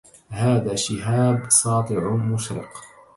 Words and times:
هذا 0.29 0.75
شِهابٌ 0.75 1.49
ساطِعٌ 1.49 2.15
مُشرِقٌ 2.15 2.69